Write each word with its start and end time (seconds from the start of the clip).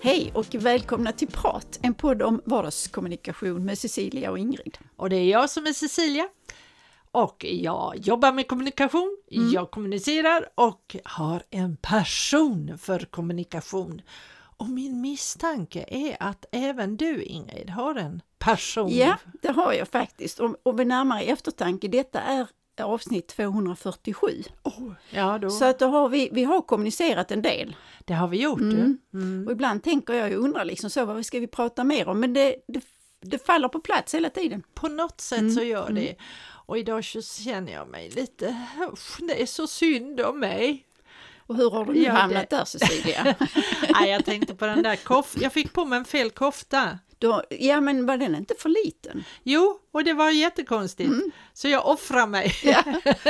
Hej 0.00 0.32
och 0.34 0.54
välkomna 0.54 1.12
till 1.12 1.28
Prat, 1.28 1.78
en 1.82 1.94
podd 1.94 2.22
om 2.22 2.40
vardagskommunikation 2.44 3.64
med 3.64 3.78
Cecilia 3.78 4.30
och 4.30 4.38
Ingrid. 4.38 4.78
Och 4.96 5.10
det 5.10 5.16
är 5.16 5.30
jag 5.30 5.50
som 5.50 5.66
är 5.66 5.72
Cecilia. 5.72 6.28
Och 7.10 7.44
jag 7.48 7.96
jobbar 7.96 8.32
med 8.32 8.48
kommunikation, 8.48 9.16
mm. 9.30 9.52
jag 9.52 9.70
kommunicerar 9.70 10.48
och 10.54 10.96
har 11.04 11.42
en 11.50 11.76
passion 11.76 12.78
för 12.78 12.98
kommunikation. 12.98 14.02
Och 14.56 14.68
min 14.68 15.00
misstanke 15.00 15.84
är 15.88 16.16
att 16.20 16.44
även 16.52 16.96
du 16.96 17.22
Ingrid 17.22 17.70
har 17.70 17.94
en 17.94 18.22
passion. 18.38 18.90
Ja, 18.90 19.16
det 19.42 19.48
har 19.48 19.72
jag 19.72 19.88
faktiskt. 19.88 20.40
Och, 20.40 20.56
och 20.62 20.80
vid 20.80 20.86
närmare 20.86 21.22
eftertanke, 21.22 21.88
detta 21.88 22.20
är 22.20 22.46
avsnitt 22.84 23.28
247. 23.28 24.42
Oh, 24.62 24.92
ja, 25.10 25.38
då. 25.38 25.50
Så 25.50 25.64
att 25.64 25.78
då 25.78 25.86
har 25.86 26.08
vi, 26.08 26.28
vi 26.32 26.44
har 26.44 26.62
kommunicerat 26.62 27.30
en 27.30 27.42
del. 27.42 27.76
Det 28.04 28.14
har 28.14 28.28
vi 28.28 28.42
gjort. 28.42 28.60
Mm. 28.60 28.98
Mm. 29.14 29.46
Och 29.46 29.52
ibland 29.52 29.82
tänker 29.82 30.14
jag 30.14 30.32
och 30.32 30.44
undrar 30.44 30.64
liksom 30.64 30.90
så, 30.90 31.04
vad 31.04 31.26
ska 31.26 31.40
vi 31.40 31.46
prata 31.46 31.84
mer 31.84 32.08
om? 32.08 32.20
Men 32.20 32.32
det, 32.32 32.56
det, 32.68 32.84
det 33.20 33.46
faller 33.46 33.68
på 33.68 33.80
plats 33.80 34.14
hela 34.14 34.30
tiden. 34.30 34.62
På 34.74 34.88
något 34.88 35.20
sätt 35.20 35.38
mm. 35.38 35.54
så 35.54 35.62
gör 35.62 35.90
det. 35.90 36.08
Mm. 36.08 36.16
Och 36.66 36.78
idag 36.78 37.04
så 37.04 37.22
känner 37.22 37.72
jag 37.72 37.88
mig 37.88 38.10
lite, 38.10 38.56
det 39.18 39.42
är 39.42 39.46
så 39.46 39.66
synd 39.66 40.20
om 40.20 40.40
mig. 40.40 40.86
Och 41.46 41.56
hur 41.56 41.70
har 41.70 41.84
du 41.84 41.92
nu 41.92 42.02
ja, 42.02 42.12
hamnat 42.12 42.50
det... 42.50 42.56
där 42.56 42.64
Cecilia? 42.64 43.34
Nej, 43.94 44.10
jag 44.10 44.24
tänkte 44.24 44.54
på 44.54 44.66
den 44.66 44.82
där 44.82 44.96
koftan, 44.96 45.42
jag 45.42 45.52
fick 45.52 45.72
på 45.72 45.84
mig 45.84 45.98
en 45.98 46.04
fel 46.04 46.30
kofta. 46.30 46.98
Då, 47.18 47.42
ja 47.50 47.80
men 47.80 48.06
var 48.06 48.16
den 48.16 48.34
inte 48.34 48.54
för 48.58 48.68
liten? 48.68 49.24
Jo, 49.42 49.78
och 49.92 50.04
det 50.04 50.12
var 50.12 50.30
jättekonstigt. 50.30 51.10
Mm. 51.10 51.30
Så 51.52 51.68
jag 51.68 51.86
offrar 51.86 52.26
mig. 52.26 52.52
Ja, 52.64 52.82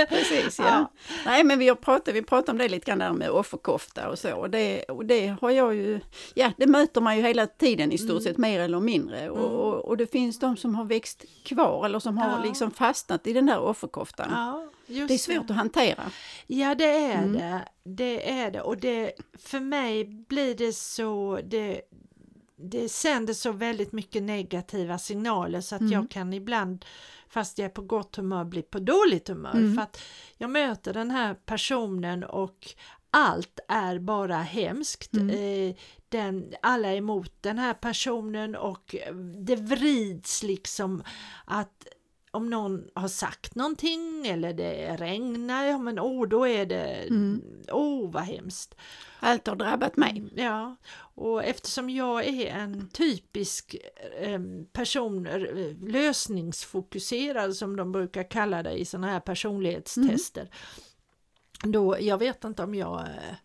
precis, 0.09 0.59
ja. 0.59 0.65
ja. 0.65 0.92
Nej 1.25 1.45
men 1.45 1.59
vi 1.59 1.75
pratat, 1.75 2.14
vi 2.14 2.23
pratat 2.23 2.48
om 2.48 2.59
det 2.59 2.69
lite 2.69 2.87
grann 2.87 2.98
där 2.98 3.12
med 3.12 3.31
offerkofta 3.31 4.09
och 4.09 4.19
så. 4.19 4.37
Och 4.37 4.51
det, 4.51 4.83
och 4.83 5.07
det 5.07 5.37
har 5.41 5.51
jag 5.51 5.75
ju, 5.75 6.01
ja 6.34 6.53
det 6.57 6.67
möter 6.67 7.01
man 7.01 7.17
ju 7.17 7.23
hela 7.23 7.47
tiden 7.47 7.92
i 7.92 7.98
stort 7.98 8.11
mm. 8.11 8.23
sett 8.23 8.39
mer 8.39 8.61
eller 8.61 8.81
mindre. 8.81 9.20
Mm. 9.20 9.33
Och, 9.33 9.69
och, 9.69 9.84
och, 9.84 9.97
det 9.97 10.12
finns 10.12 10.39
de 10.39 10.57
som 10.57 10.75
har 10.75 10.84
växt 10.84 11.25
kvar 11.45 11.84
eller 11.84 11.98
som 11.98 12.19
har 12.19 12.31
ja. 12.31 12.45
liksom 12.45 12.70
fastnat 12.70 13.27
i 13.27 13.33
den 13.33 13.47
där 13.47 13.61
offerkoftan. 13.61 14.29
Ja, 14.31 14.70
det 14.87 15.14
är 15.14 15.19
svårt 15.19 15.47
det. 15.47 15.53
att 15.53 15.59
hantera. 15.59 16.03
Ja 16.47 16.75
det 16.75 16.84
är 16.84 17.19
mm. 17.19 17.33
det. 17.33 17.69
Det 17.84 18.31
är 18.31 18.51
det. 18.51 18.61
Och 18.61 18.77
det, 18.77 19.12
för 19.39 19.61
mig 19.61 20.05
blir 20.05 20.55
det 20.55 20.73
så, 20.73 21.41
det, 21.45 21.81
det 22.56 22.88
sänder 22.88 23.34
så 23.34 23.52
väldigt 23.52 23.92
mycket 23.92 24.22
negativa 24.22 24.98
signaler 24.98 25.60
så 25.60 25.74
att 25.74 25.80
mm. 25.80 25.92
jag 25.92 26.10
kan 26.10 26.32
ibland 26.32 26.84
fast 27.28 27.58
jag 27.58 27.64
är 27.64 27.68
på 27.70 27.82
gott 27.82 28.16
humör 28.16 28.44
bli 28.44 28.62
på 28.62 28.78
dåligt 28.78 29.28
humör 29.28 29.54
mm. 29.54 29.74
för 29.74 29.82
att 29.82 30.00
jag 30.36 30.50
möter 30.50 30.94
den 30.94 31.10
här 31.10 31.34
personen 31.34 32.24
och 32.24 32.74
allt 33.10 33.60
är 33.68 33.98
bara 33.98 34.36
hemskt. 34.36 35.14
Mm. 35.14 35.30
Eh, 35.30 35.77
den, 36.08 36.54
alla 36.62 36.88
är 36.88 36.96
emot 36.96 37.32
den 37.40 37.58
här 37.58 37.74
personen 37.74 38.56
och 38.56 38.96
det 39.46 39.56
vrids 39.56 40.42
liksom 40.42 41.02
att 41.45 41.86
om 42.36 42.51
någon 42.51 42.89
har 42.95 43.08
sagt 43.08 43.55
någonting 43.55 44.27
eller 44.27 44.52
det 44.52 44.97
regnar, 44.97 45.64
ja 45.64 45.79
men 45.79 45.98
åh 45.98 46.23
oh, 46.23 46.29
då 46.29 46.47
är 46.47 46.67
det, 46.67 46.85
mm. 47.08 47.42
åh 47.73 48.05
oh, 48.05 48.13
vad 48.13 48.23
hemskt. 48.23 48.74
Allt 49.20 49.47
har 49.47 49.57
drabbat 49.57 49.97
mig. 49.97 50.11
Mm, 50.11 50.30
ja, 50.36 50.77
och 50.98 51.45
eftersom 51.45 51.91
jag 51.91 52.25
är 52.25 52.46
en 52.46 52.89
typisk 52.89 53.77
eh, 54.20 54.41
person, 54.73 55.29
lösningsfokuserad 55.83 57.57
som 57.57 57.77
de 57.77 57.92
brukar 57.92 58.30
kalla 58.30 58.63
det 58.63 58.73
i 58.73 58.85
sådana 58.85 59.07
här 59.07 59.20
personlighetstester. 59.20 60.51
Mm. 61.63 61.73
Då, 61.73 61.96
jag 62.01 62.19
vet 62.19 62.45
inte 62.45 62.63
om 62.63 62.75
jag, 62.75 63.01
eh, 63.01 63.36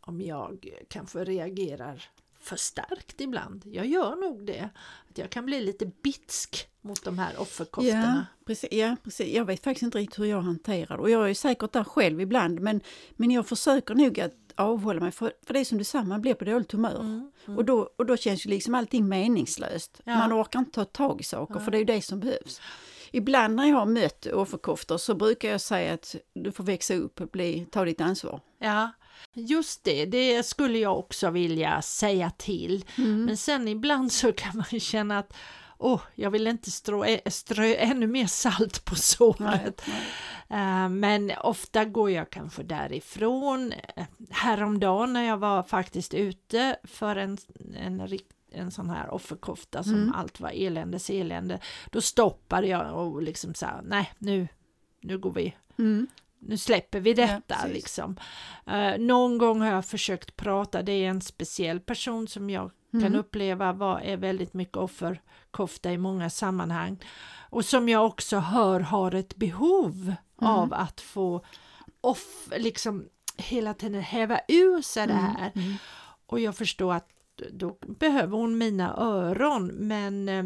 om 0.00 0.20
jag 0.20 0.68
kanske 0.88 1.24
reagerar 1.24 2.10
för 2.44 2.56
starkt 2.56 3.20
ibland. 3.20 3.62
Jag 3.66 3.86
gör 3.86 4.16
nog 4.16 4.46
det. 4.46 4.70
Att 5.10 5.18
jag 5.18 5.30
kan 5.30 5.46
bli 5.46 5.60
lite 5.60 5.86
bitsk 5.86 6.68
mot 6.80 7.04
de 7.04 7.18
här 7.18 7.40
offerkoftorna. 7.40 8.26
Ja 8.30 8.44
precis, 8.46 8.72
ja, 8.72 8.96
precis. 9.04 9.34
Jag 9.34 9.44
vet 9.44 9.64
faktiskt 9.64 9.82
inte 9.82 9.98
riktigt 9.98 10.18
hur 10.18 10.24
jag 10.24 10.40
hanterar 10.40 10.96
det. 10.96 11.02
Och 11.02 11.10
jag 11.10 11.30
är 11.30 11.34
säkert 11.34 11.72
där 11.72 11.84
själv 11.84 12.20
ibland. 12.20 12.60
Men, 12.60 12.80
men 13.16 13.30
jag 13.30 13.46
försöker 13.46 13.94
nog 13.94 14.20
att 14.20 14.34
avhålla 14.54 15.00
mig. 15.00 15.12
För, 15.12 15.32
för 15.46 15.54
det 15.54 15.60
är 15.60 15.64
som 15.64 15.78
du 15.78 15.84
säger, 15.84 16.04
man 16.04 16.20
blir 16.20 16.34
på 16.34 16.44
dåligt 16.44 16.72
humör. 16.72 17.00
Mm, 17.00 17.30
mm. 17.46 17.58
Och, 17.58 17.64
då, 17.64 17.90
och 17.96 18.06
då 18.06 18.16
känns 18.16 18.46
ju 18.46 18.50
liksom 18.50 18.74
allting 18.74 19.08
meningslöst. 19.08 20.00
Ja. 20.04 20.18
Man 20.18 20.32
orkar 20.32 20.58
inte 20.58 20.70
ta 20.70 20.84
tag 20.84 21.20
i 21.20 21.24
saker, 21.24 21.54
ja. 21.54 21.60
för 21.60 21.70
det 21.70 21.76
är 21.76 21.78
ju 21.78 21.84
det 21.84 22.02
som 22.02 22.20
behövs. 22.20 22.60
Ibland 23.10 23.54
när 23.54 23.66
jag 23.66 23.76
har 23.76 23.86
mött 23.86 24.26
offerkoftor 24.26 24.96
så 24.96 25.14
brukar 25.14 25.50
jag 25.50 25.60
säga 25.60 25.94
att 25.94 26.16
du 26.34 26.52
får 26.52 26.64
växa 26.64 26.94
upp 26.94 27.20
och 27.20 27.28
bli, 27.28 27.66
ta 27.70 27.84
ditt 27.84 28.00
ansvar. 28.00 28.40
Ja, 28.58 28.90
Just 29.32 29.84
det, 29.84 30.06
det 30.06 30.46
skulle 30.46 30.78
jag 30.78 30.98
också 30.98 31.30
vilja 31.30 31.82
säga 31.82 32.30
till. 32.30 32.84
Mm. 32.98 33.24
Men 33.24 33.36
sen 33.36 33.68
ibland 33.68 34.12
så 34.12 34.32
kan 34.32 34.56
man 34.70 34.80
känna 34.80 35.18
att 35.18 35.36
åh, 35.78 36.00
jag 36.14 36.30
vill 36.30 36.46
inte 36.46 36.70
strö, 36.70 37.18
strö 37.26 37.74
ännu 37.74 38.06
mer 38.06 38.26
salt 38.26 38.84
på 38.84 38.94
såret. 38.94 39.38
Nej, 39.40 39.72
nej. 40.48 40.84
Uh, 40.84 40.88
men 40.88 41.32
ofta 41.40 41.84
går 41.84 42.10
jag 42.10 42.30
kanske 42.30 42.62
därifrån. 42.62 43.72
Häromdagen 44.30 45.12
när 45.12 45.22
jag 45.22 45.36
var 45.36 45.62
faktiskt 45.62 46.14
ute 46.14 46.76
för 46.84 47.16
en, 47.16 47.38
en 47.76 48.18
en 48.56 48.70
sån 48.70 48.90
här 48.90 49.10
offerkofta 49.10 49.82
som 49.82 49.94
mm. 49.94 50.14
allt 50.14 50.40
var 50.40 50.50
eländes 50.54 51.10
elände. 51.10 51.60
Då 51.90 52.00
stoppade 52.00 52.66
jag 52.66 52.98
och 52.98 53.22
liksom 53.22 53.54
sa 53.54 53.80
nej 53.84 54.12
nu, 54.18 54.48
nu 55.00 55.18
går 55.18 55.32
vi. 55.32 55.54
Mm 55.78 56.06
nu 56.48 56.56
släpper 56.56 57.00
vi 57.00 57.14
detta 57.14 57.56
ja, 57.62 57.68
liksom. 57.72 58.16
Uh, 58.68 58.98
någon 58.98 59.38
gång 59.38 59.60
har 59.60 59.68
jag 59.68 59.86
försökt 59.86 60.36
prata, 60.36 60.82
det 60.82 60.92
är 60.92 61.08
en 61.08 61.20
speciell 61.20 61.80
person 61.80 62.28
som 62.28 62.50
jag 62.50 62.70
mm. 62.92 63.04
kan 63.04 63.14
uppleva 63.14 63.72
var, 63.72 64.00
är 64.00 64.16
väldigt 64.16 64.54
mycket 64.54 64.76
offerkofta 64.76 65.92
i 65.92 65.98
många 65.98 66.30
sammanhang. 66.30 67.04
Och 67.50 67.64
som 67.64 67.88
jag 67.88 68.06
också 68.06 68.38
hör 68.38 68.80
har 68.80 69.14
ett 69.14 69.36
behov 69.36 70.14
mm. 70.40 70.52
av 70.52 70.72
att 70.72 71.00
få 71.00 71.44
off, 72.00 72.48
liksom 72.56 73.08
hela 73.36 73.74
tiden 73.74 74.02
häva 74.02 74.40
ur 74.48 74.82
sig 74.82 75.06
det 75.06 75.12
mm, 75.12 75.24
här. 75.24 75.52
Mm. 75.54 75.74
Och 76.26 76.40
jag 76.40 76.56
förstår 76.56 76.94
att 76.94 77.08
då 77.50 77.76
behöver 77.80 78.36
hon 78.36 78.58
mina 78.58 78.96
öron 78.96 79.66
men 79.66 80.28
eh, 80.28 80.44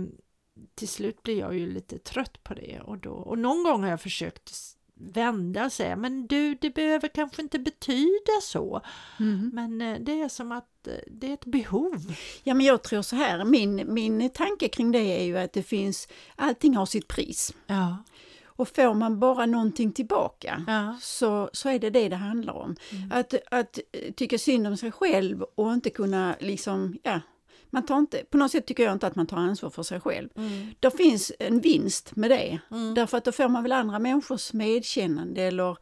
till 0.74 0.88
slut 0.88 1.22
blir 1.22 1.38
jag 1.38 1.58
ju 1.58 1.72
lite 1.72 1.98
trött 1.98 2.44
på 2.44 2.54
det 2.54 2.80
och, 2.80 2.98
då, 2.98 3.10
och 3.10 3.38
någon 3.38 3.62
gång 3.62 3.82
har 3.82 3.90
jag 3.90 4.00
försökt 4.00 4.54
vända 5.00 5.64
och 5.64 5.72
säga 5.72 5.96
men 5.96 6.26
du 6.26 6.54
det 6.54 6.70
behöver 6.70 7.08
kanske 7.08 7.42
inte 7.42 7.58
betyda 7.58 8.40
så. 8.42 8.80
Mm. 9.20 9.50
Men 9.54 9.80
eh, 9.80 10.00
det 10.00 10.20
är 10.20 10.28
som 10.28 10.52
att 10.52 10.86
eh, 10.86 10.92
det 11.06 11.28
är 11.28 11.34
ett 11.34 11.44
behov. 11.44 12.14
Ja 12.42 12.54
men 12.54 12.66
jag 12.66 12.82
tror 12.82 13.02
så 13.02 13.16
här, 13.16 13.44
min, 13.44 13.94
min 13.94 14.30
tanke 14.30 14.68
kring 14.68 14.92
det 14.92 14.98
är 15.20 15.24
ju 15.24 15.38
att 15.38 15.52
det 15.52 15.62
finns, 15.62 16.08
allting 16.36 16.76
har 16.76 16.86
sitt 16.86 17.08
pris. 17.08 17.54
Ja. 17.66 17.96
Och 18.44 18.68
får 18.68 18.94
man 18.94 19.20
bara 19.20 19.46
någonting 19.46 19.92
tillbaka 19.92 20.64
ja. 20.66 20.98
så, 21.00 21.50
så 21.52 21.68
är 21.68 21.78
det 21.78 21.90
det 21.90 22.08
det 22.08 22.16
handlar 22.16 22.52
om. 22.52 22.76
Mm. 22.90 23.12
Att, 23.12 23.34
att 23.50 23.78
tycka 24.16 24.38
synd 24.38 24.66
om 24.66 24.76
sig 24.76 24.92
själv 24.92 25.42
och 25.42 25.72
inte 25.72 25.90
kunna 25.90 26.36
liksom, 26.40 26.98
ja, 27.02 27.20
man 27.70 27.86
tar 27.86 27.98
inte, 27.98 28.24
på 28.30 28.36
något 28.36 28.50
sätt 28.50 28.66
tycker 28.66 28.82
jag 28.82 28.92
inte 28.92 29.06
att 29.06 29.16
man 29.16 29.26
tar 29.26 29.36
ansvar 29.36 29.70
för 29.70 29.82
sig 29.82 30.00
själv. 30.00 30.28
Mm. 30.36 30.66
Det 30.80 30.90
finns 30.90 31.32
en 31.38 31.60
vinst 31.60 32.16
med 32.16 32.30
det, 32.30 32.58
mm. 32.70 32.94
därför 32.94 33.18
att 33.18 33.24
då 33.24 33.32
får 33.32 33.48
man 33.48 33.62
väl 33.62 33.72
andra 33.72 33.98
människors 33.98 34.52
medkännande 34.52 35.42
eller 35.42 35.76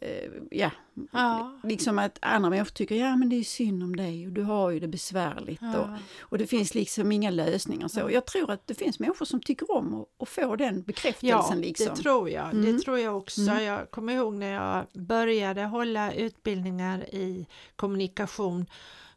eh, 0.00 0.30
ja, 0.50 0.70
ja, 1.12 1.60
liksom 1.62 1.98
att 1.98 2.18
andra 2.22 2.50
människor 2.50 2.70
tycker 2.70 2.94
ja 2.94 3.16
men 3.16 3.28
det 3.28 3.36
är 3.36 3.42
synd 3.44 3.82
om 3.82 3.96
dig 3.96 4.26
och 4.26 4.32
du 4.32 4.42
har 4.42 4.70
ju 4.70 4.80
det 4.80 4.88
besvärligt 4.88 5.60
ja. 5.62 5.78
och, 5.78 5.88
och 6.20 6.38
det 6.38 6.46
finns 6.46 6.74
liksom 6.74 7.12
inga 7.12 7.30
lösningar 7.30 7.88
så. 7.88 8.10
Jag 8.10 8.26
tror 8.26 8.50
att 8.50 8.66
det 8.66 8.74
finns 8.74 8.98
människor 8.98 9.26
som 9.26 9.40
tycker 9.40 9.76
om 9.76 10.06
att 10.18 10.28
få 10.28 10.56
den 10.56 10.82
bekräftelsen. 10.82 11.28
Ja, 11.28 11.54
liksom. 11.54 11.86
det 11.86 12.02
tror 12.02 12.30
jag. 12.30 12.50
Mm. 12.50 12.72
Det 12.72 12.82
tror 12.82 12.98
jag 12.98 13.16
också. 13.16 13.40
Mm. 13.40 13.64
Jag 13.64 13.90
kommer 13.90 14.12
ihåg 14.12 14.34
när 14.34 14.52
jag 14.52 14.86
började 14.92 15.64
hålla 15.64 16.12
utbildningar 16.12 17.14
i 17.14 17.46
kommunikation 17.76 18.66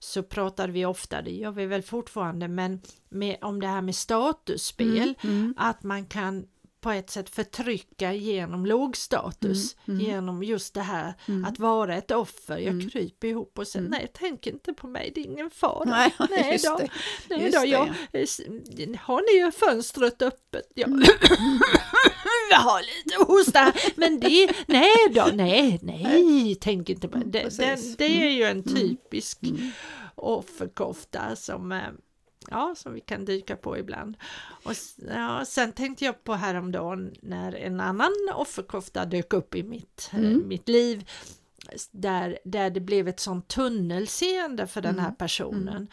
så 0.03 0.23
pratade 0.23 0.73
vi 0.73 0.85
ofta, 0.85 1.21
det 1.21 1.31
gör 1.31 1.51
vi 1.51 1.65
väl 1.65 1.81
fortfarande, 1.81 2.47
men 2.47 2.81
med, 3.09 3.37
om 3.41 3.61
det 3.61 3.67
här 3.67 3.81
med 3.81 3.95
statusspel, 3.95 5.15
mm, 5.23 5.35
mm. 5.35 5.53
att 5.57 5.83
man 5.83 6.05
kan 6.05 6.47
på 6.81 6.91
ett 6.91 7.09
sätt 7.09 7.29
förtrycka 7.29 8.13
genom 8.13 8.65
lågstatus, 8.65 9.75
mm, 9.85 9.99
mm. 9.99 10.11
genom 10.11 10.43
just 10.43 10.73
det 10.73 10.81
här 10.81 11.13
mm. 11.27 11.45
att 11.45 11.59
vara 11.59 11.95
ett 11.95 12.11
offer. 12.11 12.57
Jag 12.57 12.73
mm. 12.73 12.89
kryper 12.89 13.27
ihop 13.27 13.59
och 13.59 13.67
säger 13.67 13.89
nej, 13.89 14.07
tänk 14.13 14.47
inte 14.47 14.73
på 14.73 14.87
mig, 14.87 15.11
det 15.15 15.21
är 15.21 15.25
ingen 15.25 15.49
fara. 15.49 15.83
Nej, 15.85 16.13
nej 16.29 16.59
då, 16.63 16.77
det. 16.77 16.89
nej 17.29 17.51
då 17.51 17.65
jag, 17.65 17.87
eh, 17.87 18.99
har 18.99 19.33
ni 19.33 19.45
ju 19.45 19.51
fönstret 19.51 20.21
öppet? 20.21 20.71
Ja. 20.75 20.87
Mm. 20.87 21.01
jag 22.51 22.57
har 22.57 22.81
lite 22.81 23.31
hosta, 23.31 23.73
men 23.95 24.19
det, 24.19 24.51
nej 24.67 24.95
då, 25.15 25.29
nej, 25.33 25.79
nej, 25.81 26.55
tänk 26.61 26.89
inte 26.89 27.07
på 27.07 27.17
det. 27.17 27.49
Det, 27.57 27.97
det 27.97 28.23
är 28.23 28.29
ju 28.29 28.43
en 28.43 28.63
typisk 28.63 29.39
offerkofta 30.15 31.35
som 31.35 31.71
eh, 31.71 31.79
ja, 32.49 32.75
som 32.77 32.93
vi 32.93 32.99
kan 32.99 33.25
dyka 33.25 33.55
på 33.55 33.77
ibland. 33.77 34.17
Och 34.63 34.73
ja, 35.09 35.45
sen 35.45 35.73
tänkte 35.73 36.05
jag 36.05 36.23
på 36.23 36.33
häromdagen 36.33 37.13
när 37.21 37.55
en 37.55 37.79
annan 37.79 38.11
offerkofta 38.35 39.05
dök 39.05 39.33
upp 39.33 39.55
i 39.55 39.63
mitt, 39.63 40.09
eh, 40.13 40.19
mm. 40.19 40.47
mitt 40.47 40.69
liv 40.69 41.09
där, 41.91 42.39
där 42.43 42.69
det 42.69 42.79
blev 42.79 43.07
ett 43.07 43.19
sånt 43.19 43.47
tunnelseende 43.47 44.67
för 44.67 44.81
den 44.81 44.99
här 44.99 45.07
mm. 45.07 45.15
personen. 45.15 45.87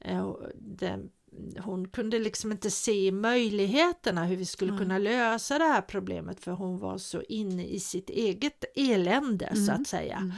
Mm. 0.00 0.34
Den, 0.54 1.10
hon 1.58 1.88
kunde 1.88 2.18
liksom 2.18 2.52
inte 2.52 2.70
se 2.70 3.12
möjligheterna 3.12 4.24
hur 4.24 4.36
vi 4.36 4.46
skulle 4.46 4.72
mm. 4.72 4.82
kunna 4.82 4.98
lösa 4.98 5.58
det 5.58 5.64
här 5.64 5.82
problemet 5.82 6.40
för 6.40 6.52
hon 6.52 6.78
var 6.78 6.98
så 6.98 7.22
inne 7.22 7.66
i 7.66 7.80
sitt 7.80 8.10
eget 8.10 8.64
elände 8.74 9.56
så 9.66 9.72
att 9.72 9.86
säga. 9.86 10.32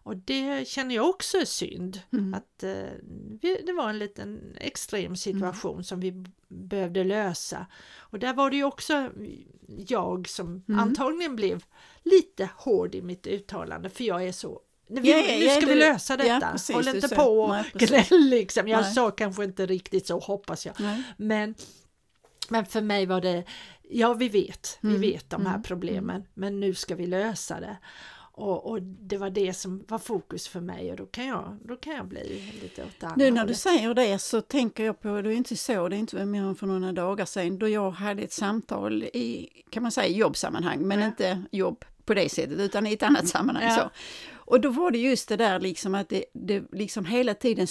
Mm. 0.00 0.16
Och 0.16 0.16
det 0.16 0.68
känner 0.68 0.94
jag 0.94 1.08
också 1.08 1.38
är 1.38 1.44
synd. 1.44 2.00
Mm. 2.12 2.34
Att 2.34 2.62
eh, 2.62 2.92
det 3.40 3.72
var 3.76 3.90
en 3.90 3.98
liten 3.98 4.56
extrem 4.60 5.16
situation 5.16 5.72
mm. 5.72 5.84
som 5.84 6.00
vi 6.00 6.24
behövde 6.48 7.04
lösa. 7.04 7.66
Och 7.98 8.18
där 8.18 8.34
var 8.34 8.50
det 8.50 8.56
ju 8.56 8.64
också 8.64 9.10
jag 9.66 10.28
som 10.28 10.64
mm. 10.68 10.80
antagligen 10.80 11.36
blev 11.36 11.64
lite 12.02 12.48
hård 12.56 12.94
i 12.94 13.02
mitt 13.02 13.26
uttalande 13.26 13.90
för 13.90 14.04
jag 14.04 14.24
är 14.24 14.32
så 14.32 14.60
vi, 14.90 15.10
ja, 15.10 15.18
ja, 15.18 15.38
nu 15.38 15.60
ska 15.60 15.66
vi 15.66 15.74
lösa 15.74 16.16
detta, 16.16 16.28
ja, 16.28 16.48
precis, 16.52 16.76
håll 16.76 16.88
inte 16.88 17.08
på 17.08 17.40
och 17.40 17.64
gnäll 17.74 18.28
liksom. 18.28 18.68
Jag 18.68 18.82
Nej. 18.82 18.94
sa 18.94 19.10
kanske 19.10 19.44
inte 19.44 19.66
riktigt 19.66 20.06
så 20.06 20.18
hoppas 20.18 20.66
jag. 20.66 20.74
Men, 21.16 21.54
men 22.48 22.66
för 22.66 22.80
mig 22.80 23.06
var 23.06 23.20
det, 23.20 23.44
ja 23.82 24.14
vi 24.14 24.28
vet, 24.28 24.78
vi 24.80 24.88
mm. 24.88 25.00
vet 25.00 25.30
de 25.30 25.46
här 25.46 25.54
mm. 25.54 25.62
problemen 25.62 26.24
men 26.34 26.60
nu 26.60 26.74
ska 26.74 26.94
vi 26.94 27.06
lösa 27.06 27.60
det. 27.60 27.76
Och, 28.32 28.70
och, 28.70 28.82
det 28.82 29.16
var 29.16 29.30
det 29.30 29.54
som 29.54 29.84
var 29.88 29.98
fokus 29.98 30.48
för 30.48 30.60
mig 30.60 30.90
och 30.90 30.96
då 30.96 31.06
kan 31.06 31.26
jag, 31.26 31.56
då 31.64 31.76
kan 31.76 31.94
jag 31.94 32.06
bli 32.06 32.52
lite 32.62 32.82
åt 32.82 33.02
andra 33.02 33.16
Nu 33.16 33.30
när 33.30 33.46
du 33.46 33.54
säger 33.54 33.94
det 33.94 34.18
så 34.18 34.40
tänker 34.40 34.84
jag 34.84 35.00
på, 35.00 35.22
det 35.22 35.32
är 35.32 35.36
inte 35.36 35.56
så, 35.56 35.88
det 35.88 35.96
är 35.96 35.98
inte 35.98 36.26
mer 36.26 36.42
än 36.42 36.56
för 36.56 36.66
några 36.66 36.92
dagar 36.92 37.24
sedan 37.24 37.58
då 37.58 37.68
jag 37.68 37.90
hade 37.90 38.22
ett 38.22 38.32
samtal 38.32 39.02
i, 39.02 39.48
kan 39.70 39.82
man 39.82 39.92
säga 39.92 40.08
jobbsammanhang, 40.08 40.88
men 40.88 41.00
ja. 41.00 41.06
inte 41.06 41.42
jobb 41.50 41.84
på 42.04 42.14
det 42.14 42.28
sättet 42.28 42.58
utan 42.58 42.86
i 42.86 42.92
ett 42.92 43.02
annat 43.02 43.28
sammanhang. 43.28 43.64
Ja. 43.64 43.76
Så. 43.76 43.90
Och 44.50 44.60
då 44.60 44.70
var 44.70 44.90
det 44.90 44.98
just 44.98 45.28
det 45.28 45.36
där 45.36 45.60
liksom 45.60 45.94
att 45.94 46.08
det, 46.08 46.24
det 46.32 46.64
liksom 46.72 47.04
hela 47.04 47.34
tiden 47.34 47.66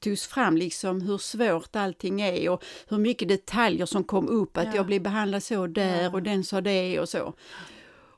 togs 0.00 0.26
fram 0.26 0.56
liksom 0.56 1.00
hur 1.00 1.18
svårt 1.18 1.76
allting 1.76 2.20
är 2.20 2.50
och 2.50 2.64
hur 2.88 2.98
mycket 2.98 3.28
detaljer 3.28 3.86
som 3.86 4.04
kom 4.04 4.28
upp, 4.28 4.56
att 4.56 4.64
ja. 4.64 4.72
jag 4.74 4.86
blev 4.86 5.02
behandlad 5.02 5.42
så 5.42 5.66
där 5.66 6.14
och 6.14 6.22
den 6.22 6.44
sa 6.44 6.60
det 6.60 7.00
och 7.00 7.08
så. 7.08 7.34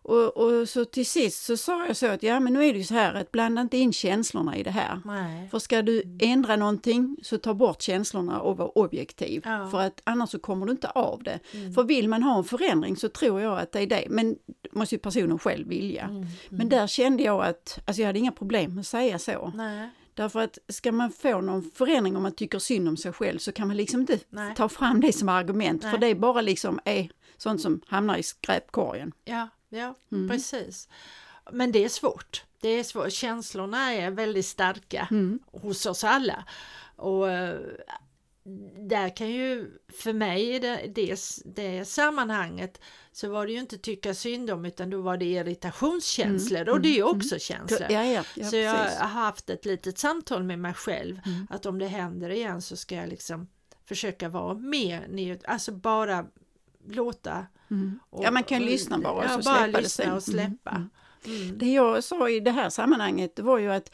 Och, 0.03 0.37
och, 0.37 0.69
så 0.69 0.85
till 0.85 1.07
sist 1.07 1.45
så 1.45 1.57
sa 1.57 1.87
jag 1.87 1.97
så 1.97 2.07
att 2.07 2.23
ja 2.23 2.41
men 2.41 2.53
nu 2.53 2.65
är 2.65 2.73
det 2.73 2.79
ju 2.79 2.85
så 2.85 2.95
här 2.95 3.15
att 3.15 3.33
blanda 3.33 3.63
inte 3.63 3.77
in 3.77 3.93
känslorna 3.93 4.57
i 4.57 4.63
det 4.63 4.71
här. 4.71 5.01
Nej. 5.05 5.49
För 5.49 5.59
ska 5.59 5.83
du 5.83 6.03
ändra 6.21 6.57
någonting 6.57 7.17
så 7.23 7.39
ta 7.39 7.55
bort 7.55 7.83
känslorna 7.83 8.41
och 8.41 8.57
var 8.57 8.79
objektiv. 8.79 9.43
Ja. 9.45 9.69
För 9.71 9.81
att 9.81 10.01
annars 10.05 10.31
så 10.31 10.39
kommer 10.39 10.67
du 10.67 10.73
inte 10.73 10.89
av 10.89 11.23
det. 11.23 11.39
Mm. 11.53 11.73
För 11.73 11.83
vill 11.83 12.09
man 12.09 12.23
ha 12.23 12.39
en 12.39 12.45
förändring 12.45 12.97
så 12.97 13.09
tror 13.09 13.41
jag 13.41 13.59
att 13.59 13.73
det 13.73 13.81
är 13.81 13.87
det. 13.87 14.07
Men 14.11 14.37
det 14.63 14.73
måste 14.73 14.95
ju 14.95 14.99
personen 14.99 15.39
själv 15.39 15.69
vilja. 15.69 16.03
Mm. 16.03 16.17
Mm. 16.17 16.29
Men 16.49 16.69
där 16.69 16.87
kände 16.87 17.23
jag 17.23 17.45
att, 17.45 17.79
alltså 17.87 18.03
jag 18.03 18.07
hade 18.07 18.19
inga 18.19 18.33
problem 18.33 18.75
med 18.75 18.81
att 18.81 18.87
säga 18.87 19.19
så. 19.19 19.53
Nej. 19.55 19.89
Därför 20.15 20.41
att 20.41 20.59
ska 20.69 20.93
man 20.93 21.11
få 21.11 21.41
någon 21.41 21.71
förändring 21.75 22.17
om 22.17 22.23
man 22.23 22.33
tycker 22.33 22.59
synd 22.59 22.89
om 22.89 22.97
sig 22.97 23.13
själv 23.13 23.39
så 23.39 23.53
kan 23.53 23.69
man 23.69 23.77
liksom 23.77 24.01
inte 24.01 24.19
Nej. 24.29 24.55
ta 24.57 24.69
fram 24.69 25.01
det 25.01 25.13
som 25.13 25.29
argument. 25.29 25.83
För 25.83 25.99
det 25.99 26.15
bara 26.15 26.41
liksom 26.41 26.81
är 26.85 27.11
sånt 27.37 27.61
som 27.61 27.81
hamnar 27.87 28.17
i 28.17 28.23
skräpkorgen. 28.23 29.13
Ja, 29.25 29.49
Ja, 29.71 29.95
mm. 30.13 30.29
precis. 30.29 30.89
Men 31.53 31.73
det 31.73 31.85
är 31.85 31.89
svårt. 31.89 32.45
Det 32.61 32.69
är 32.69 32.85
svårt. 32.85 33.13
Känslorna 33.13 33.93
är 33.93 34.11
väldigt 34.11 34.47
starka 34.47 35.09
mm. 35.11 35.39
hos 35.47 35.87
oss 35.87 36.05
alla. 36.05 36.45
Och 36.97 37.31
eh, 37.31 37.61
där 38.89 39.17
kan 39.17 39.31
ju 39.31 39.71
för 39.89 40.13
mig 40.13 40.55
i 40.55 40.59
det, 40.59 40.93
det, 40.95 41.19
det, 41.45 41.85
sammanhanget 41.85 42.81
så 43.13 43.31
var 43.31 43.47
det 43.47 43.53
ju 43.53 43.59
inte 43.59 43.79
tycka 43.79 44.15
synd 44.15 44.51
om 44.51 44.65
utan 44.65 44.91
då 44.91 45.01
var 45.01 45.17
det 45.17 45.25
irritationskänslor 45.25 46.61
mm, 46.61 46.75
och 46.75 46.81
det 46.81 46.89
är 46.89 46.95
ju 46.95 47.03
mm, 47.03 47.17
också 47.17 47.35
mm. 47.35 47.41
känslor. 47.41 47.91
Ja, 47.91 48.05
ja, 48.05 48.25
ja, 48.37 48.47
så 48.47 48.57
jag 48.57 48.75
har 48.75 49.09
haft 49.09 49.51
ett 49.51 49.65
litet 49.65 49.99
samtal 49.99 50.43
med 50.43 50.59
mig 50.59 50.75
själv 50.75 51.21
mm. 51.27 51.47
att 51.51 51.67
om 51.67 51.79
det 51.79 51.87
händer 51.87 52.31
igen 52.31 52.63
så 52.63 52.77
ska 52.77 52.95
jag 52.95 53.09
liksom 53.09 53.49
försöka 53.85 54.29
vara 54.29 54.55
mer, 54.55 55.39
alltså 55.45 55.73
bara 55.73 56.27
låta 56.89 57.47
Mm. 57.71 58.01
Och, 58.11 58.25
ja, 58.25 58.31
man 58.31 58.45
kan 58.45 58.63
och, 58.63 58.69
lyssna 58.69 58.99
bara 58.99 59.13
och 59.13 59.25
ja, 59.25 59.29
så 59.29 59.51
bara 59.51 59.65
släppa 59.65 59.81
lyssna 59.81 60.05
det 60.05 60.13
och 60.13 60.23
släppa. 60.23 60.71
Mm. 60.71 60.91
Mm. 61.25 61.59
Det 61.59 61.73
jag 61.73 62.05
sa 62.05 62.29
i 62.29 62.41
det 62.41 62.51
här 62.51 62.71
sammanhanget 62.71 63.39
var 63.39 63.59
ju 63.59 63.73
att 63.73 63.93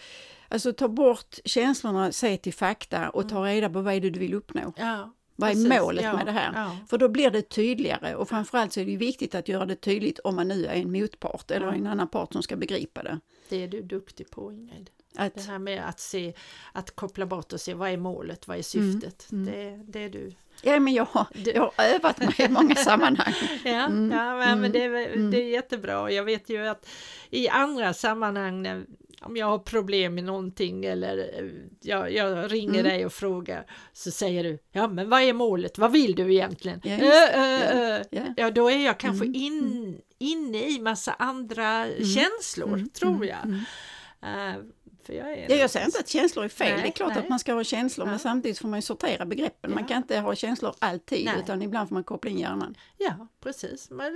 alltså, 0.49 0.73
ta 0.73 0.89
bort 0.89 1.39
känslorna, 1.45 2.13
se 2.13 2.37
till 2.37 2.55
fakta 2.55 3.09
och 3.11 3.29
ta 3.29 3.37
mm. 3.37 3.49
reda 3.49 3.71
på 3.71 3.81
vad 3.81 3.95
är 3.95 4.01
det 4.01 4.11
du 4.11 4.21
vill 4.21 4.35
uppnå. 4.35 4.73
Ja. 4.77 5.13
Vad 5.39 5.51
är 5.51 5.55
Precis, 5.55 5.69
målet 5.69 6.05
ja, 6.05 6.17
med 6.17 6.27
det 6.27 6.33
här? 6.33 6.53
Ja. 6.55 6.77
För 6.89 6.99
då 6.99 7.09
blir 7.09 7.31
det 7.31 7.43
tydligare 7.43 8.15
och 8.15 8.29
framförallt 8.29 8.73
så 8.73 8.81
är 8.81 8.85
det 8.85 8.97
viktigt 8.97 9.35
att 9.35 9.49
göra 9.49 9.67
det 9.67 9.77
tydligt 9.77 10.19
om 10.19 10.37
man 10.37 10.49
nu 10.49 10.67
är 10.67 10.75
en 10.75 10.93
motpart 10.93 11.51
eller 11.51 11.67
en 11.67 11.87
annan 11.87 12.09
part 12.09 12.33
som 12.33 12.43
ska 12.43 12.57
begripa 12.57 13.03
det. 13.03 13.21
Det 13.49 13.63
är 13.63 13.69
du 13.69 13.83
duktig 13.83 14.31
på 14.31 14.53
Ingrid. 14.53 14.91
Att, 15.19 15.35
det 15.35 15.43
här 15.43 15.59
med 15.59 15.89
att 15.89 16.01
se, 16.01 16.35
att 16.73 16.97
koppla 16.97 17.27
bort 17.27 17.53
och 17.53 17.61
se 17.61 17.75
vad 17.75 17.91
är 17.91 17.97
målet, 17.97 18.49
vad 18.49 18.59
är 18.59 18.63
syftet. 18.63 19.33
Mm, 19.33 19.49
mm. 19.49 19.55
Det, 19.55 19.85
det 19.93 20.05
är 20.05 20.11
du 20.11 20.33
Ja, 20.63 20.81
men 20.81 20.95
jag 20.95 21.05
har, 21.05 21.27
jag 21.45 21.63
har 21.63 21.85
övat 21.85 22.19
mig 22.19 22.35
i 22.39 22.49
många 22.49 22.75
sammanhang. 22.75 23.35
ja, 23.65 23.87
mm. 23.87 24.11
ja 24.11 24.37
men, 24.37 24.59
mm. 24.59 24.73
det, 24.73 24.83
är, 24.83 24.89
mm. 24.89 25.31
det 25.31 25.43
är 25.43 25.49
jättebra. 25.49 26.11
Jag 26.11 26.25
vet 26.25 26.51
ju 26.51 26.67
att 26.67 26.89
i 27.31 27.49
andra 27.49 27.95
sammanhang 27.95 28.63
när, 28.63 28.85
om 29.21 29.37
jag 29.37 29.47
har 29.47 29.59
problem 29.59 30.15
med 30.15 30.25
någonting 30.25 30.85
eller 30.85 31.19
eh, 31.19 31.51
jag, 31.81 32.13
jag 32.13 32.53
ringer 32.53 32.81
mm. 32.81 32.85
dig 32.85 33.07
och 33.07 33.13
frågar 33.13 33.67
så 33.93 34.11
säger 34.11 34.45
du 34.45 34.59
ja 34.73 34.89
men 34.89 35.09
vad 35.09 35.23
är 35.23 35.33
målet, 35.33 35.79
vad 35.79 35.93
vill 35.93 36.15
du 36.15 36.35
egentligen? 36.35 36.81
Ja, 36.85 36.91
äh, 36.91 37.81
äh, 37.81 38.03
ja. 38.11 38.23
ja 38.37 38.51
då 38.51 38.71
är 38.71 38.85
jag 38.85 38.99
kanske 38.99 39.27
mm. 39.27 39.35
in, 39.35 40.01
inne 40.19 40.69
i 40.69 40.81
massa 40.81 41.13
andra 41.13 41.87
mm. 41.87 42.05
känslor 42.05 42.87
tror 42.93 43.27
jag. 43.27 43.47
Uh, 43.47 44.65
för 45.07 45.13
jag, 45.13 45.33
är 45.33 45.51
ja, 45.51 45.57
jag 45.57 45.71
säger 45.71 45.87
inte 45.87 45.99
att 45.99 46.09
känslor 46.09 46.45
är 46.45 46.49
fel, 46.49 46.73
nej, 46.73 46.83
det 46.83 46.89
är 46.89 46.93
klart 46.93 47.15
nej. 47.15 47.19
att 47.19 47.29
man 47.29 47.39
ska 47.39 47.55
ha 47.55 47.65
känslor 47.65 48.07
ja. 48.07 48.11
men 48.11 48.19
samtidigt 48.19 48.59
får 48.59 48.69
man 48.69 48.79
ju 48.79 48.83
sortera 48.83 49.27
begreppen. 49.27 49.71
Ja. 49.71 49.75
Man 49.75 49.85
kan 49.85 49.97
inte 49.97 50.19
ha 50.19 50.35
känslor 50.35 50.75
alltid 50.79 51.25
nej. 51.25 51.41
utan 51.43 51.63
ibland 51.63 51.89
får 51.89 51.95
man 51.95 52.05
koppla 52.05 52.31
in 52.31 52.39
hjärnan. 52.39 52.77
Ja 52.99 53.29
precis, 53.41 53.91
man 53.91 54.07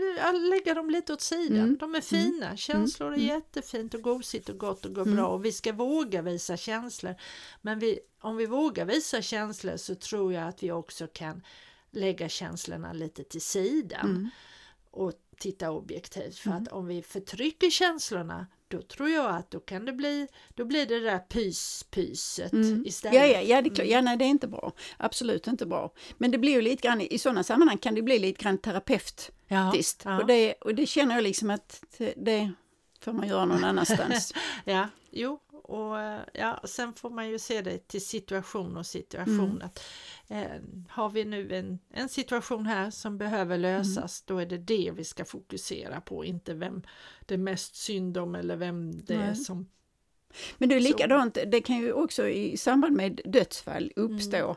lägger 0.51 0.75
dem 0.75 0.91
lite 0.91 1.13
åt 1.13 1.21
sidan. 1.21 1.59
Mm. 1.59 1.77
De 1.77 1.95
är 1.95 2.01
fina, 2.01 2.47
mm. 2.47 2.57
känslor 2.57 3.09
är 3.09 3.15
mm. 3.15 3.27
jättefint 3.27 3.95
och 3.95 4.03
gosigt 4.03 4.49
och 4.49 4.59
gott 4.59 4.85
och 4.85 4.95
går 4.95 5.03
mm. 5.03 5.17
bra 5.17 5.27
och 5.27 5.45
vi 5.45 5.53
ska 5.53 5.73
våga 5.73 6.23
visa 6.23 6.57
känslor. 6.57 7.15
Men 7.63 7.79
vi, 7.79 7.99
om 8.21 8.37
vi 8.37 8.47
vågar 8.47 8.85
visa 8.85 9.23
känslor 9.23 9.77
så 9.77 9.95
tror 9.95 10.33
jag 10.33 10.49
att 10.49 10.63
vi 10.63 10.73
också 10.73 11.07
kan 11.07 11.43
lägga 11.91 12.29
känslorna 12.29 12.93
lite 12.93 13.25
till 13.25 13.41
sidan 13.41 14.11
mm. 14.11 14.31
och 14.91 15.13
titta 15.41 15.71
objektivt. 15.71 16.39
För 16.39 16.51
mm. 16.51 16.63
att 16.63 16.69
om 16.69 16.87
vi 16.87 17.03
förtrycker 17.03 17.71
känslorna 17.71 18.47
då 18.69 18.83
tror 18.83 19.09
jag 19.09 19.37
att 19.37 19.51
då 19.51 19.61
kan 19.61 19.85
det 19.85 19.93
bli, 19.93 20.29
då 20.55 20.65
blir 20.65 20.87
det 20.87 21.01
där 21.01 21.19
pyspyset 21.19 22.53
mm. 22.53 22.87
istället. 22.87 23.21
Ja, 23.21 23.27
ja, 23.27 23.41
ja, 23.41 23.63
det, 23.63 23.79
är, 23.79 23.81
mm. 23.81 23.93
ja, 23.93 24.01
nej 24.01 24.17
det 24.17 24.25
är 24.25 24.29
inte 24.29 24.49
bra. 24.49 24.73
Absolut 24.97 25.47
inte 25.47 25.67
bra. 25.67 25.93
Men 26.19 26.31
det 26.31 26.39
blir 26.39 26.53
ju 26.53 26.63
lite 26.63 26.89
grann, 26.89 27.01
i 27.01 27.19
sådana 27.19 27.43
sammanhang 27.43 27.79
kan 27.79 27.95
det 27.95 28.03
bli 28.03 28.19
lite 28.19 28.43
grann 28.43 28.59
terapeutiskt. 28.59 29.33
Ja, 29.49 30.11
ja. 30.11 30.21
Och, 30.21 30.27
det, 30.27 30.53
och 30.53 30.75
det 30.75 30.87
känner 30.87 31.15
jag 31.15 31.23
liksom 31.23 31.51
att 31.51 31.85
det 32.17 32.53
får 33.01 33.13
man 33.13 33.29
göra 33.29 33.45
någon 33.45 33.65
annanstans. 33.65 34.35
ja, 34.65 34.89
jo, 35.11 35.41
och 35.71 35.97
ja, 36.33 36.61
sen 36.65 36.93
får 36.93 37.11
man 37.11 37.29
ju 37.29 37.39
se 37.39 37.63
det 37.63 37.89
till 37.89 38.07
situation 38.07 38.77
och 38.77 38.87
situation. 38.87 39.51
Mm. 39.51 39.63
Att, 39.63 39.81
eh, 40.31 40.61
har 40.89 41.11
vi 41.11 41.25
nu 41.25 41.55
en, 41.55 41.79
en 41.91 42.09
situation 42.09 42.67
här 42.67 42.91
som 42.91 43.19
behöver 43.19 43.59
mm. 43.59 43.61
lösas, 43.61 44.25
mm. 44.29 44.37
då 44.37 44.43
är 44.43 44.47
det 44.47 44.59
det 44.59 44.93
vi 44.95 45.05
ska 45.05 45.25
fokusera 45.25 46.01
på, 46.01 46.25
inte 46.25 46.55
vem 46.55 46.83
det 47.27 47.35
är 47.35 47.39
mest 47.39 47.77
synd 47.77 48.17
om 48.17 48.35
eller 48.35 48.57
vem 48.57 48.93
det 49.05 49.19
Nej. 49.19 49.29
är 49.29 49.35
som 49.35 49.67
men 50.59 50.69
det 50.69 50.75
är 50.75 50.81
likadant, 50.81 51.39
det 51.47 51.61
kan 51.61 51.77
ju 51.77 51.93
också 51.93 52.29
i 52.29 52.57
samband 52.57 52.97
med 52.97 53.21
dödsfall 53.25 53.93
uppstå 53.97 54.45
mm. 54.45 54.57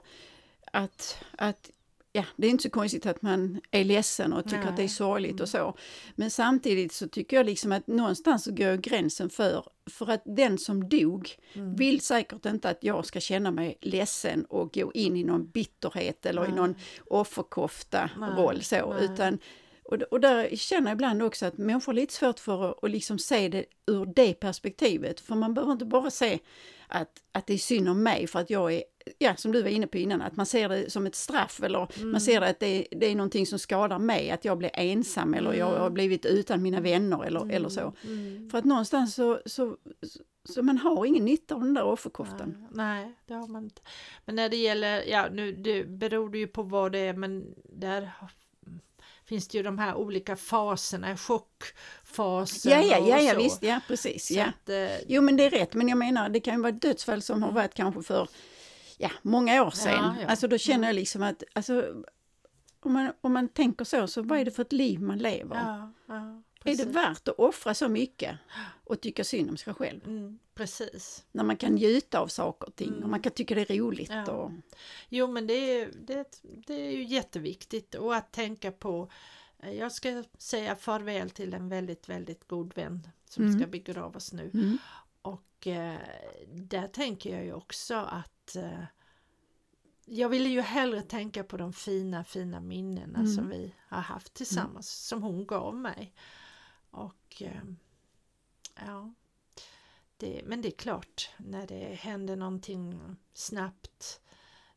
att, 0.72 1.24
att 1.38 1.72
ja, 2.16 2.26
det 2.36 2.48
är 2.48 2.52
inte 2.52 2.64
så 2.64 2.70
konstigt 2.70 3.06
att 3.06 3.22
man 3.22 3.62
är 3.72 3.84
ledsen 3.84 4.34
och 4.34 4.44
tycker 4.44 4.58
Nej. 4.58 4.68
att 4.68 4.78
det 4.78 4.84
är 4.84 4.88
sorgligt 4.88 5.32
mm. 5.32 5.42
och 5.42 5.50
så. 5.50 5.78
Men 6.16 6.32
samtidigt 6.32 6.94
så 6.94 7.08
tycker 7.08 7.38
jag 7.38 7.46
liksom 7.46 7.72
att 7.72 7.88
någonstans 7.88 8.48
går 8.48 8.78
gränsen 8.78 9.30
för, 9.30 9.66
för 9.90 10.10
att 10.10 10.22
den 10.26 10.58
som 10.58 10.90
dog 10.90 11.30
mm. 11.54 11.76
vill 11.76 12.02
säkert 12.02 12.46
inte 12.46 12.70
att 12.70 12.84
jag 12.84 13.06
ska 13.06 13.20
känna 13.20 13.52
mig 13.52 13.78
ledsen 13.82 14.46
och 14.46 14.74
gå 14.74 14.92
in 14.94 15.18
i 15.18 15.24
någon 15.24 15.48
bitterhet 15.48 16.26
eller 16.26 16.42
Nej. 16.42 16.52
i 16.52 16.54
någon 16.54 16.76
offerkofta 17.06 18.10
roll 18.38 18.62
så, 18.64 18.96
utan 19.00 19.40
Och, 19.86 20.02
och 20.02 20.20
där 20.20 20.56
känner 20.56 20.90
jag 20.90 20.96
ibland 20.96 21.24
också 21.24 21.46
att 21.46 21.58
människor 21.58 21.86
har 21.86 21.94
lite 21.94 22.14
svårt 22.14 22.40
för 22.40 22.72
att, 22.72 22.84
att 22.84 22.92
liksom 22.92 23.20
se 23.20 23.50
det 23.50 23.66
ur 23.88 24.06
det 24.06 24.34
perspektivet. 24.34 25.20
För 25.20 25.36
man 25.36 25.54
behöver 25.54 25.74
inte 25.74 25.86
bara 25.86 26.12
se 26.12 26.40
att, 26.88 27.10
att 27.32 27.48
det 27.48 27.54
är 27.54 27.58
synd 27.58 27.90
om 27.90 28.04
mig 28.04 28.28
för 28.28 28.40
att 28.40 28.50
jag 28.50 28.74
är, 28.74 28.84
ja 29.18 29.36
som 29.36 29.52
du 29.52 29.62
var 29.62 29.70
inne 29.70 29.88
på 29.88 29.98
innan, 29.98 30.22
att 30.22 30.36
man 30.36 30.46
ser 30.46 30.70
det 30.70 30.90
som 30.92 31.06
ett 31.06 31.16
straff 31.16 31.64
eller 31.64 31.88
mm. 31.98 32.12
man 32.12 32.22
ser 32.22 32.42
att 32.42 32.60
det, 32.60 32.88
det 32.92 33.06
är 33.06 33.16
någonting 33.16 33.46
som 33.46 33.60
skadar 33.60 34.00
mig, 34.00 34.32
att 34.32 34.46
jag 34.46 34.58
blir 34.58 34.72
ensam 34.74 35.34
eller 35.34 35.54
jag 35.54 35.66
har 35.66 35.78
mm. 35.78 35.94
blivit 35.94 36.26
utan 36.26 36.62
mina 36.62 36.82
vänner 36.82 37.24
eller, 37.24 37.52
eller 37.52 37.70
så. 37.70 37.94
Mm. 38.04 38.28
mm. 38.28 38.50
För 38.50 38.58
att 38.58 38.66
någonstans 38.66 39.16
så, 39.16 39.42
så, 39.46 39.78
så 40.50 40.64
man 40.64 40.78
har 40.78 41.06
ingen 41.06 41.26
nytta 41.26 41.56
av 41.56 41.62
den 41.62 41.74
där 41.74 41.84
offerkoftan. 41.84 42.68
Nej, 42.72 43.06
nej, 43.06 43.14
det 43.26 43.34
har 43.34 43.48
man 43.48 43.64
inte. 43.64 43.82
Men 44.26 44.36
när 44.36 44.50
det 44.50 44.58
gäller, 44.58 45.04
ja 45.10 45.28
nu 45.32 45.52
det 45.52 45.84
beror 45.84 46.30
det 46.30 46.38
ju 46.38 46.48
på 46.48 46.64
vad 46.64 46.92
det 46.92 47.00
är 47.00 47.14
men 47.14 47.56
där 47.64 48.12
finns 49.26 49.48
det 49.48 49.58
ju 49.58 49.64
de 49.64 49.80
här 49.80 49.96
olika 49.96 50.36
faserna, 50.36 51.18
chockfasen 51.18 52.72
Ja, 52.72 52.82
ja, 52.82 53.08
ja, 53.08 53.20
ja 53.20 53.34
visst, 53.38 53.64
ja 53.64 53.80
precis. 53.88 54.32
ja. 54.32 54.46
Att, 54.46 54.70
eh, 54.70 55.02
jo 55.08 55.22
men 55.22 55.38
det 55.38 55.46
är 55.46 55.50
rätt, 55.50 55.74
men 55.74 55.88
jag 55.88 55.98
menar 55.98 56.30
det 56.30 56.40
kan 56.40 56.56
ju 56.56 56.62
vara 56.62 56.72
dödsfall 56.72 57.22
som 57.22 57.44
har 57.44 57.52
varit 57.52 57.74
kanske 57.74 58.02
för 58.02 58.28
ja, 59.04 59.12
många 59.22 59.64
år 59.64 59.72
sedan. 59.72 59.94
Ja, 59.94 60.22
ja. 60.22 60.28
Alltså 60.28 60.48
då 60.48 60.58
känner 60.58 60.88
jag 60.88 60.96
liksom 60.96 61.24
att 61.24 61.44
alltså, 61.54 62.04
om, 62.80 62.94
man, 62.94 63.14
om 63.22 63.34
man 63.34 63.48
tänker 63.48 63.86
så, 63.86 64.08
så 64.08 64.22
vad 64.22 64.40
är 64.40 64.46
det 64.46 64.52
för 64.52 64.62
ett 64.62 64.74
liv 64.74 65.02
man 65.02 65.18
lever? 65.18 65.56
Ja. 66.08 66.42
Är 66.66 66.78
det 66.78 66.86
värt 66.86 67.28
att 67.28 67.40
offra 67.40 67.74
så 67.74 67.90
mycket 67.90 68.38
och 68.84 69.02
tycka 69.02 69.24
synd 69.24 69.50
om 69.50 69.58
sig 69.58 69.74
själv? 69.74 70.02
Mm, 70.06 70.40
precis. 70.56 71.26
När 71.32 71.44
man 71.44 71.58
kan 71.58 71.72
njuta 71.76 72.20
av 72.20 72.28
saker 72.28 72.68
och 72.68 72.76
ting 72.76 72.90
mm. 72.90 73.04
och 73.04 73.10
man 73.10 73.20
kan 73.20 73.32
tycka 73.32 73.56
det 73.56 73.70
är 73.70 73.78
roligt. 73.78 74.10
Ja. 74.10 74.32
Och... 74.32 74.52
Jo 75.10 75.28
men 75.28 75.48
det 75.48 75.54
är, 75.54 75.92
det, 75.94 76.42
det 76.68 76.74
är 76.74 76.92
ju 76.92 77.04
jätteviktigt 77.04 77.96
och 77.96 78.16
att 78.16 78.32
tänka 78.32 78.72
på 78.72 79.10
eh, 79.60 79.72
jag 79.72 79.92
ska 79.92 80.24
säga 80.38 80.76
farväl 80.76 81.30
till 81.30 81.54
en 81.54 81.70
väldigt, 81.70 82.10
väldigt 82.10 82.48
god 82.48 82.76
vän 82.76 83.08
som 83.30 83.44
mm. 83.44 83.60
ska 83.60 83.68
begravas 83.68 84.34
nu. 84.34 84.52
Mm. 84.54 84.78
Och 85.22 85.68
eh, 85.68 85.98
där 86.52 86.88
tänker 86.88 87.36
jag 87.36 87.46
ju 87.46 87.54
också 87.54 87.96
att 87.96 88.33
eh, 88.56 88.84
jag 90.06 90.30
ville 90.30 90.50
ju 90.50 90.62
hellre 90.62 91.02
tänka 91.02 91.44
på 91.44 91.58
de 91.58 91.74
fina, 91.74 92.24
fina 92.24 92.60
minnena 92.60 93.20
mm. 93.20 93.32
som 93.32 93.50
vi 93.50 93.76
har 93.88 94.02
haft 94.02 94.34
tillsammans, 94.34 95.08
som 95.08 95.24
hon 95.24 95.46
gav 95.46 95.76
mig. 95.76 96.14
Och 96.92 97.42
eh, 97.42 97.62
ja, 98.86 99.14
det, 100.18 100.42
men 100.46 100.62
det 100.62 100.68
är 100.68 100.78
klart, 100.78 101.30
när 101.38 101.68
det 101.68 101.96
händer 102.00 102.36
någonting 102.36 103.02
snabbt 103.34 104.22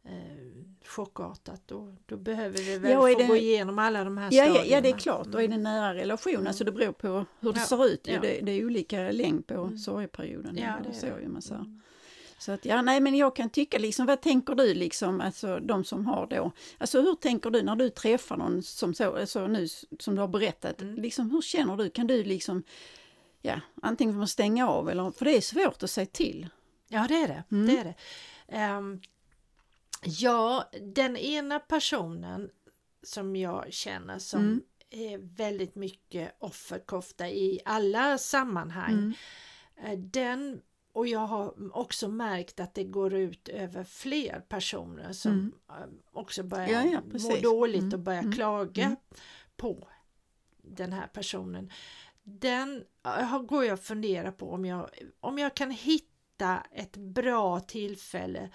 eh, 0.04 0.87
chockartat 0.87 1.62
då, 1.66 1.96
då 2.06 2.16
behöver 2.16 2.58
vi 2.58 2.78
väl 2.78 2.90
ja, 2.90 3.00
få 3.00 3.18
det, 3.18 3.26
gå 3.26 3.37
igenom 3.37 3.78
alla 3.78 4.04
de 4.04 4.18
här 4.18 4.30
stadierna. 4.30 4.58
Ja, 4.58 4.64
ja, 4.64 4.80
det 4.80 4.88
är 4.88 4.99
klart. 4.99 5.26
Och 5.26 5.42
är 5.42 5.49
det 5.49 5.56
nära 5.56 5.94
relation, 5.94 6.35
mm. 6.35 6.46
alltså 6.46 6.64
det 6.64 6.73
beror 6.73 6.92
på 6.92 7.25
hur 7.40 7.52
det 7.52 7.61
ja, 7.61 7.66
ser 7.66 7.87
ut. 7.87 8.06
Ja. 8.06 8.20
Det, 8.20 8.40
det, 8.40 8.52
är 8.52 8.64
olika 8.64 9.11
längd 9.11 9.46
på 9.46 9.54
mm. 9.54 9.78
sorgeperioden. 9.78 10.56
Ja, 10.56 10.75
det, 10.82 10.88
det 10.88 10.94
så 10.94 11.06
ju 11.06 11.28
man 11.28 11.42
säger. 11.42 11.80
Så 12.38 12.52
att 12.52 12.64
ja, 12.64 12.83
nej 12.83 13.00
men 13.00 13.16
jag 13.16 13.37
kan 13.37 13.50
tycka 13.50 13.78
liksom, 13.78 14.07
vad 14.07 14.21
tänker 14.21 14.55
du 14.55 14.75
liksom, 14.75 15.21
alltså 15.21 15.61
de 15.61 15.85
som 15.85 16.07
har 16.07 16.26
då, 16.26 16.52
alltså 16.78 17.00
hur 17.00 17.14
tänker 17.14 17.50
du 17.50 17.62
när 17.62 17.76
du 17.76 17.90
träffar 17.90 18.37
någon 18.37 18.62
som 18.62 18.95
så, 18.95 19.16
alltså 19.16 19.47
nu 19.47 19.69
som 19.99 20.14
du 20.14 20.21
har 20.21 20.28
berättat, 20.28 20.83
mm. 20.83 20.95
liksom 20.95 21.31
hur 21.31 21.43
känner 21.43 21.76
du, 21.76 21.90
kan 21.90 22.07
du 22.07 22.25
liksom, 22.25 22.62
ja, 23.43 23.61
antingen 23.83 24.14
får 24.14 24.19
man 24.19 24.28
stänga 24.28 24.69
av 24.69 24.90
eller, 24.90 25.11
för 25.11 25.25
det 25.25 25.37
är 25.37 25.40
svårt 25.40 25.83
att 25.83 25.90
säga 25.90 26.07
till. 26.07 26.49
Ja 26.88 27.07
det 27.09 27.14
är 27.14 27.28
det, 27.28 27.45
mm. 27.50 27.66
det 27.66 27.78
är 27.78 27.85
det. 27.85 27.95
Um, 28.78 29.00
ja, 30.02 30.71
den 30.81 31.16
ena 31.16 31.59
personen 31.59 32.50
som 33.02 33.37
jag 33.37 33.73
känner 33.73 34.19
som 34.19 34.40
mm. 34.40 34.62
är 34.90 35.19
väldigt 35.37 35.75
mycket 35.75 36.37
offerkofta 36.38 37.28
i 37.28 37.61
alla 37.64 38.19
sammanhang, 38.19 38.93
mm. 38.93 39.14
Eh, 39.85 39.99
den 39.99 40.61
och 40.97 41.07
jag 41.07 41.26
har 41.26 41.76
också 41.76 42.09
märkt 42.09 42.61
att 42.61 42.75
det 42.75 42.85
går 42.85 43.15
ut 43.15 43.49
över 43.49 43.85
fler 43.85 44.41
personer 44.49 45.12
som 45.12 45.33
mm. 45.33 45.53
Eh, 45.69 45.88
också 46.12 46.43
börjar 46.43 46.69
ja, 46.69 46.85
ja, 46.85 47.19
må 47.21 47.37
dåligt 47.37 47.83
mm. 47.83 47.95
och 47.95 48.00
börjar 48.00 48.21
mm. 48.21 48.33
klaga 48.33 48.85
mm. 48.85 48.97
på 49.57 49.88
den 50.62 50.93
här 50.93 51.07
personen. 51.07 51.71
Den 52.23 52.85
går 53.49 53.65
jag 53.65 53.73
och 53.73 53.81
funderar 53.81 54.31
på 54.31 54.50
om 54.50 54.65
jag, 54.65 54.91
om 55.21 55.38
jag 55.38 55.55
kan 55.55 55.71
hitta 55.71 56.62
ett 56.73 56.97
bra 56.97 57.61
tillfälle 57.61 58.50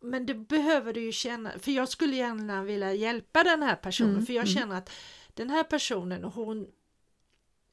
men 0.00 0.26
det 0.26 0.34
behöver 0.34 0.92
du 0.92 1.00
ju 1.00 1.12
känna, 1.12 1.58
för 1.58 1.70
jag 1.70 1.88
skulle 1.88 2.16
gärna 2.16 2.62
vilja 2.62 2.92
hjälpa 2.92 3.44
den 3.44 3.62
här 3.62 3.76
personen 3.76 4.12
mm, 4.12 4.26
för 4.26 4.32
jag 4.32 4.48
mm. 4.48 4.54
känner 4.54 4.78
att 4.78 4.90
den 5.34 5.50
här 5.50 5.64
personen 5.64 6.24
hon 6.24 6.66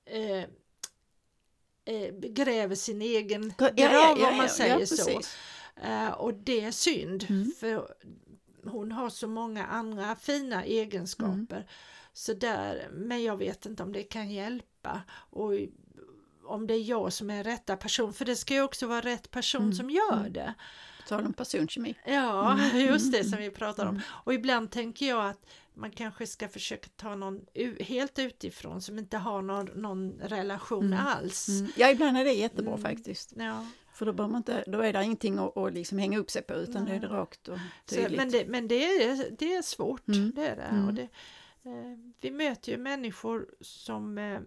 eh, 0.06 0.50
eh, 1.86 2.16
gräver 2.16 2.76
sin 2.76 3.02
egen 3.02 3.54
grav 3.58 3.72
ja, 3.76 3.92
ja, 3.92 4.18
ja, 4.20 4.30
om 4.30 4.38
man 4.38 4.50
säger 4.50 4.86
så. 4.86 5.22
Eh, 5.76 6.10
och 6.10 6.34
det 6.34 6.62
är 6.62 6.72
synd 6.72 7.26
mm. 7.30 7.52
för 7.60 7.88
hon 8.64 8.92
har 8.92 9.10
så 9.10 9.28
många 9.28 9.66
andra 9.66 10.16
fina 10.16 10.64
egenskaper. 10.64 11.56
Mm. 11.56 11.68
Så 12.14 12.34
där, 12.34 12.90
men 12.92 13.24
jag 13.24 13.38
vet 13.38 13.66
inte 13.66 13.84
om 13.84 13.94
det 13.94 14.04
kan 14.04 14.32
hjälpa. 14.32 15.02
Och 15.12 15.52
om 16.46 16.68
det 16.68 16.74
är 16.74 16.84
jag 16.84 17.14
som 17.14 17.30
är 17.30 17.44
rätta 17.44 17.78
person, 17.78 18.14
för 18.14 18.26
det 18.26 18.36
ska 18.36 18.54
ju 18.54 18.62
också 18.62 18.88
vara 18.88 19.02
rätt 19.02 19.32
person 19.32 19.62
mm. 19.62 19.74
som 19.74 19.90
gör 19.90 20.20
mm. 20.20 20.34
det. 20.34 20.54
Tal 21.08 21.26
om 21.26 21.34
personkemi. 21.34 21.96
Ja, 22.06 22.54
mm. 22.54 22.80
just 22.80 23.12
det 23.12 23.24
som 23.24 23.40
vi 23.40 23.50
pratar 23.50 23.86
om. 23.86 23.90
Mm. 23.90 24.02
Och 24.08 24.34
ibland 24.34 24.72
tänker 24.72 25.08
jag 25.08 25.30
att 25.30 25.46
man 25.74 25.92
kanske 25.92 26.28
ska 26.28 26.48
försöka 26.48 26.88
ta 26.96 27.16
någon 27.16 27.46
helt 27.80 28.20
utifrån 28.20 28.82
som 28.82 29.00
inte 29.00 29.18
har 29.18 29.42
någon, 29.42 29.66
någon 29.66 30.20
relation 30.20 30.86
mm. 30.86 31.08
alls. 31.08 31.48
Mm. 31.50 31.72
Ja, 31.78 31.92
ibland 31.92 32.18
är 32.18 32.26
det 32.26 32.34
jättebra 32.34 32.74
mm. 32.74 32.82
faktiskt. 32.82 33.34
Ja. 33.38 33.68
För 33.94 34.06
då, 34.06 34.14
man 34.14 34.36
inte, 34.36 34.64
då 34.68 34.80
är 34.80 34.94
det 34.94 35.04
ingenting 35.04 35.38
att, 35.38 35.58
att 35.58 35.74
liksom 35.74 35.98
hänga 35.98 36.18
upp 36.18 36.32
sig 36.32 36.42
på 36.42 36.54
utan 36.54 36.84
Nej. 36.84 37.00
det 37.00 37.06
är 37.06 37.10
det 37.10 37.16
rakt 37.16 37.48
och 37.48 37.60
tydligt. 37.86 38.10
Så, 38.10 38.18
men 38.18 38.32
det, 38.32 38.46
men 38.48 38.68
det, 38.68 39.04
är, 39.04 39.32
det 39.38 39.54
är 39.54 39.62
svårt, 39.62 40.08
mm. 40.08 40.32
det 40.36 40.48
är 40.48 40.56
det. 40.56 40.68
Och 40.68 40.90
mm. 40.90 40.96
det 40.96 41.02
eh, 41.70 41.98
vi 42.22 42.32
möter 42.32 42.72
ju 42.72 42.78
människor 42.78 43.48
som 43.62 44.18
Eh, 44.18 44.40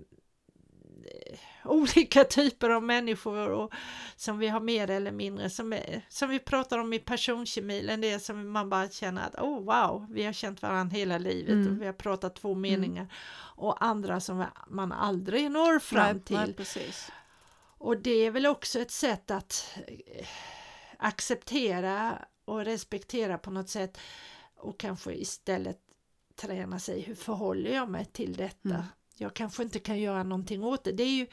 olika 1.64 2.24
typer 2.24 2.70
av 2.70 2.82
människor 2.82 3.50
och 3.50 3.72
som 4.16 4.38
vi 4.38 4.48
har 4.48 4.60
mer 4.60 4.90
eller 4.90 5.12
mindre 5.12 5.50
som, 5.50 5.72
är, 5.72 6.02
som 6.08 6.30
vi 6.30 6.38
pratar 6.38 6.78
om 6.78 6.92
i 6.92 6.98
personkemi, 6.98 7.88
en 7.88 8.00
del 8.00 8.20
som 8.20 8.50
man 8.50 8.70
bara 8.70 8.88
känner 8.88 9.26
att 9.26 9.34
oh 9.34 9.64
wow, 9.64 10.06
vi 10.10 10.24
har 10.24 10.32
känt 10.32 10.62
varandra 10.62 10.96
hela 10.96 11.18
livet 11.18 11.52
mm. 11.52 11.72
och 11.72 11.82
vi 11.82 11.86
har 11.86 11.92
pratat 11.92 12.36
två 12.36 12.52
mm. 12.52 12.60
meningar 12.60 13.02
mm. 13.02 13.12
och 13.56 13.84
andra 13.84 14.20
som 14.20 14.46
man 14.68 14.92
aldrig 14.92 15.50
når 15.50 15.78
fram 15.78 16.16
nej, 16.16 16.24
till. 16.24 16.54
Nej. 16.76 16.92
Och 17.78 17.96
det 17.96 18.26
är 18.26 18.30
väl 18.30 18.46
också 18.46 18.80
ett 18.80 18.90
sätt 18.90 19.30
att 19.30 19.78
eh, 19.86 20.26
acceptera 20.98 22.18
och 22.44 22.64
respektera 22.64 23.38
på 23.38 23.50
något 23.50 23.68
sätt 23.68 23.98
och 24.56 24.80
kanske 24.80 25.14
istället 25.14 25.78
träna 26.36 26.78
sig, 26.78 27.00
hur 27.00 27.14
förhåller 27.14 27.70
jag 27.70 27.88
mig 27.88 28.04
till 28.04 28.36
detta? 28.36 28.68
Mm 28.68 28.82
jag 29.20 29.34
kanske 29.34 29.62
inte 29.62 29.78
kan 29.78 29.98
göra 29.98 30.22
någonting 30.22 30.64
åt 30.64 30.84
det. 30.84 30.92
Det 30.92 31.02
är, 31.02 31.16
ju, 31.16 31.26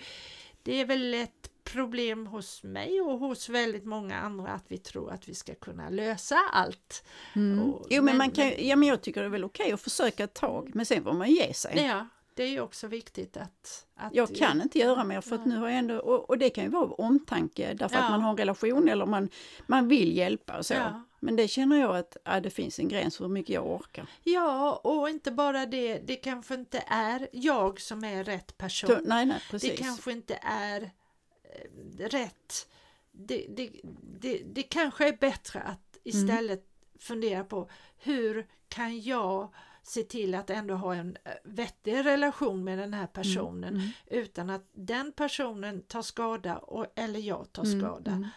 det 0.64 0.82
är 0.82 0.86
väl 0.86 1.14
ett 1.14 1.50
problem 1.64 2.28
hos 2.28 2.64
mig 2.64 3.02
och 3.02 3.20
hos 3.20 3.50
väldigt 3.50 3.86
många 3.86 4.18
andra 4.18 4.48
att 4.48 4.66
vi 4.68 4.78
tror 4.78 5.12
att 5.12 5.30
vi 5.30 5.36
ska 5.36 5.56
kunna 5.56 5.90
lösa 5.90 6.36
allt. 6.52 7.04
Mm. 7.36 7.64
Och, 7.64 7.88
jo, 7.90 8.04
men, 8.04 8.18
man 8.18 8.32
kan, 8.32 8.52
ja, 8.58 8.76
men 8.76 8.88
jag 8.88 9.02
tycker 9.02 9.22
det 9.22 9.28
är 9.28 9.30
väl 9.30 9.44
okej 9.44 9.72
att 9.72 9.82
försöka 9.82 10.24
ett 10.24 10.34
tag, 10.34 10.72
men 10.74 10.86
sen 10.86 11.04
får 11.04 11.14
man 11.14 11.32
ge 11.32 11.54
sig. 11.54 11.86
Ja, 11.86 12.08
det 12.34 12.44
är 12.44 12.50
ju 12.50 12.60
också 12.60 12.88
viktigt 12.88 13.38
att... 13.38 13.86
att 13.96 14.16
jag 14.16 14.36
kan 14.36 14.62
inte 14.62 14.80
göra 14.80 15.04
mer 15.04 15.22
för 15.22 15.36
att 15.36 15.46
nu 15.46 15.58
har 15.58 15.70
jag 15.70 15.78
ändå, 15.78 15.98
och, 15.98 16.30
och 16.30 16.38
det 16.38 16.50
kan 16.50 16.64
ju 16.64 16.70
vara 16.70 16.86
omtanke 16.86 17.74
därför 17.74 17.96
ja. 17.96 18.04
att 18.04 18.12
man 18.12 18.22
har 18.22 18.30
en 18.32 18.38
relation 18.38 18.90
eller 18.90 19.06
man, 19.06 19.30
man 19.68 19.88
vill 19.88 20.18
hjälpa 20.18 20.58
och 20.58 20.66
så. 20.66 20.74
Ja. 20.74 21.04
Men 21.26 21.36
det 21.36 21.48
känner 21.48 21.80
jag 21.80 21.98
att 21.98 22.18
ja, 22.24 22.40
det 22.40 22.50
finns 22.50 22.80
en 22.80 22.88
gräns 22.88 23.18
för 23.18 23.24
hur 23.24 23.32
mycket 23.32 23.54
jag 23.54 23.68
orkar. 23.68 24.08
Ja, 24.24 24.76
och 24.84 25.10
inte 25.10 25.32
bara 25.32 25.66
det, 25.66 26.00
det 26.00 26.16
kanske 26.16 26.54
inte 26.54 26.84
är 26.88 27.28
jag 27.32 27.82
som 27.82 28.04
är 28.04 28.24
rätt 28.24 28.58
person. 28.58 28.90
Så, 28.90 29.00
nej, 29.04 29.26
nej, 29.26 29.42
precis. 29.52 29.70
Det 29.70 29.78
kanske 29.78 30.12
inte 30.12 30.40
är 30.42 30.82
eh, 30.82 32.08
rätt. 32.10 32.68
Det, 33.12 33.46
det, 33.50 33.72
det, 34.02 34.42
det 34.46 34.64
kanske 34.64 35.08
är 35.08 35.18
bättre 35.18 35.62
att 35.62 35.98
istället 36.04 36.60
mm. 36.60 37.00
fundera 37.00 37.44
på 37.44 37.70
hur 37.98 38.48
kan 38.68 39.02
jag 39.02 39.54
se 39.84 40.04
till 40.04 40.36
att 40.36 40.50
ändå 40.50 40.76
ha 40.76 40.96
en 40.96 41.18
eh, 41.24 41.32
vettig 41.44 42.06
relation 42.06 42.64
med 42.64 42.78
den 42.78 42.94
här 42.94 43.00
mm, 43.00 43.14
personen 43.14 43.76
mm. 43.76 43.90
utan 44.08 44.50
att 44.50 44.70
den 44.74 45.12
personen 45.12 45.82
tar 45.82 46.02
skada 46.02 46.58
och, 46.58 46.86
eller 46.96 47.20
jag 47.20 47.52
tar 47.52 47.66
mm, 47.66 47.82
skada. 47.82 48.30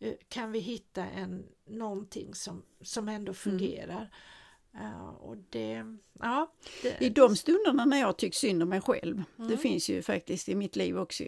Mm. 0.00 0.12
Eh, 0.12 0.18
kan 0.28 0.52
vi 0.52 0.58
hitta 0.58 1.04
en, 1.04 1.46
någonting 1.66 2.34
som, 2.34 2.62
som 2.80 3.08
ändå 3.08 3.30
mm. 3.30 3.34
fungerar. 3.34 4.10
Uh, 4.74 5.08
och 5.08 5.36
det, 5.50 5.84
ja, 6.20 6.52
det... 6.82 7.00
I 7.00 7.10
de 7.10 7.36
stunderna 7.36 7.84
när 7.84 8.00
jag 8.00 8.16
tycker 8.16 8.36
synd 8.36 8.62
om 8.62 8.68
mig 8.68 8.80
själv, 8.80 9.22
mm. 9.38 9.50
det 9.50 9.56
finns 9.56 9.88
ju 9.90 10.02
faktiskt 10.02 10.48
i 10.48 10.54
mitt 10.54 10.76
liv 10.76 10.98
också. 10.98 11.24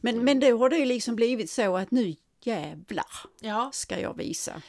Men, 0.00 0.24
men 0.24 0.40
då 0.40 0.58
har 0.58 0.70
det 0.70 0.84
liksom 0.84 1.16
blivit 1.16 1.50
så 1.50 1.76
att 1.76 1.90
nu 1.90 2.14
jävlar 2.42 3.06
ja. 3.40 3.70
ska 3.72 4.00
jag 4.00 4.16
visa. 4.16 4.62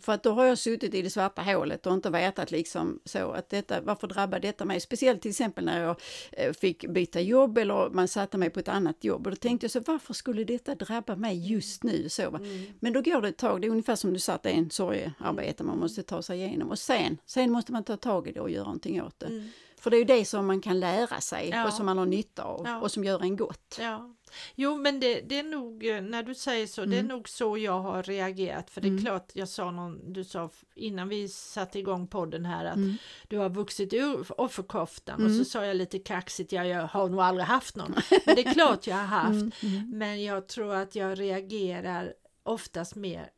För 0.00 0.12
att 0.12 0.22
då 0.22 0.32
har 0.32 0.44
jag 0.44 0.58
suttit 0.58 0.94
i 0.94 1.02
det 1.02 1.10
svarta 1.10 1.42
hålet 1.42 1.86
och 1.86 1.94
inte 1.94 2.10
vetat 2.10 2.50
liksom 2.50 3.00
så 3.04 3.30
att 3.30 3.50
detta, 3.50 3.80
varför 3.80 4.06
drabbar 4.06 4.40
detta 4.40 4.64
mig? 4.64 4.80
Speciellt 4.80 5.22
till 5.22 5.30
exempel 5.30 5.64
när 5.64 5.82
jag 5.82 5.96
eh, 6.32 6.52
fick 6.52 6.88
byta 6.88 7.20
jobb 7.20 7.58
eller 7.58 7.90
man 7.90 8.08
satte 8.08 8.38
mig 8.38 8.50
på 8.50 8.60
ett 8.60 8.68
annat 8.68 9.04
jobb 9.04 9.26
och 9.26 9.30
då 9.30 9.36
tänkte 9.36 9.64
jag 9.64 9.70
så 9.70 9.80
varför 9.80 10.14
skulle 10.14 10.44
detta 10.44 10.74
drabba 10.74 11.16
mig 11.16 11.52
just 11.52 11.82
nu? 11.82 12.08
Så, 12.08 12.22
mm. 12.22 12.66
Men 12.80 12.92
då 12.92 13.02
går 13.02 13.22
det 13.22 13.28
ett 13.28 13.36
tag, 13.36 13.60
det 13.60 13.66
är 13.66 13.70
ungefär 13.70 13.96
som 13.96 14.12
du 14.12 14.18
sa 14.18 14.32
att 14.32 14.42
det 14.42 14.50
är 14.50 14.54
en 14.54 14.70
sorgearbete 14.70 15.64
man 15.64 15.78
måste 15.78 16.02
ta 16.02 16.22
sig 16.22 16.38
igenom 16.38 16.70
och 16.70 16.78
sen, 16.78 17.18
sen 17.26 17.52
måste 17.52 17.72
man 17.72 17.84
ta 17.84 17.96
tag 17.96 18.28
i 18.28 18.32
det 18.32 18.40
och 18.40 18.50
göra 18.50 18.64
någonting 18.64 19.02
åt 19.02 19.20
det. 19.20 19.26
Mm. 19.26 19.50
För 19.80 19.90
det 19.90 19.96
är 19.96 19.98
ju 19.98 20.04
det 20.04 20.24
som 20.24 20.46
man 20.46 20.60
kan 20.60 20.80
lära 20.80 21.20
sig 21.20 21.48
ja. 21.48 21.66
och 21.66 21.72
som 21.72 21.86
man 21.86 21.98
har 21.98 22.06
nytta 22.06 22.42
av 22.42 22.62
ja. 22.66 22.80
och 22.80 22.90
som 22.90 23.04
gör 23.04 23.22
en 23.22 23.36
gott. 23.36 23.78
Ja. 23.80 24.14
Jo 24.54 24.76
men 24.76 25.00
det, 25.00 25.20
det, 25.20 25.38
är 25.38 25.42
nog, 25.42 25.86
eh, 25.86 26.02
när 26.02 26.22
du 26.22 26.34
säger 26.34 26.66
så, 26.66 26.80
mm. 26.80 26.90
det 26.90 26.96
är 26.96 27.00
mm. 27.00 27.16
nog 27.16 27.28
så 27.28 27.58
jag 27.58 27.80
har 27.80 28.02
reagerat. 28.02 28.70
För 28.70 28.80
det 28.80 28.88
är 28.88 28.90
mm. 28.90 29.04
klart, 29.04 29.30
jag 29.34 29.48
sa 29.48 29.70
någon, 29.70 30.12
du 30.12 30.24
sa 30.24 30.50
innan 30.74 31.08
vi 31.08 31.28
satte 31.28 31.78
igång 31.78 32.06
podden 32.06 32.44
här 32.44 32.64
att 32.64 32.76
mm. 32.76 32.96
du 33.28 33.38
har 33.38 33.50
vuxit 33.50 33.92
ur 33.92 34.40
offerkoftan 34.40 35.14
och 35.14 35.30
så 35.30 35.34
mm. 35.34 35.44
sa 35.44 35.64
jag 35.64 35.76
lite 35.76 35.98
kaxigt, 35.98 36.52
ja, 36.52 36.64
jag 36.64 36.86
har 36.86 37.08
nog 37.08 37.20
aldrig 37.20 37.46
haft 37.46 37.76
någon. 37.76 37.94
Men 38.26 38.34
det 38.36 38.46
är 38.46 38.52
klart 38.52 38.86
jag 38.86 38.96
har 38.96 39.04
haft. 39.04 39.62
Mm, 39.62 39.90
men 39.98 40.24
jag 40.24 40.48
tror 40.48 40.74
att 40.74 40.94
jag 40.94 41.20
reagerar 41.20 42.14
oftast 42.42 42.96
mer 42.96 43.30